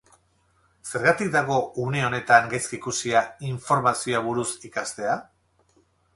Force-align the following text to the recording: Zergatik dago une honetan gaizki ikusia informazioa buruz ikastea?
Zergatik 0.91 1.29
dago 1.35 1.57
une 1.83 2.01
honetan 2.07 2.49
gaizki 2.55 2.75
ikusia 2.79 3.23
informazioa 3.51 4.25
buruz 4.31 4.49
ikastea? 4.71 5.21